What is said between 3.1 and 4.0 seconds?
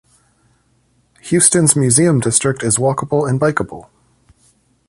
and bikeable.